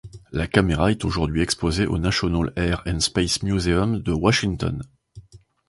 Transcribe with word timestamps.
La 0.31 0.47
caméra 0.47 0.89
est 0.89 1.05
aujourd'hui 1.05 1.41
exposée 1.43 1.85
au 1.85 1.99
National 1.99 2.51
Air 2.55 2.81
and 2.87 3.01
Space 3.01 3.43
Museum 3.43 3.99
de 3.99 4.11
Washington. 4.11 4.81